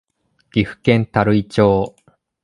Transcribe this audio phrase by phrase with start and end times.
[0.51, 1.95] 岐阜県垂井町